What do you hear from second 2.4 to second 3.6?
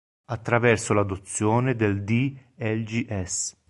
lgs.